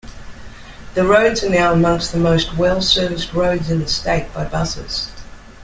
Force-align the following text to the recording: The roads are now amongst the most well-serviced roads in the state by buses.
The 0.95 1.05
roads 1.05 1.43
are 1.43 1.49
now 1.51 1.73
amongst 1.73 2.11
the 2.11 2.17
most 2.17 2.57
well-serviced 2.57 3.33
roads 3.33 3.69
in 3.69 3.77
the 3.81 3.87
state 3.87 4.33
by 4.33 4.45
buses. 4.45 5.11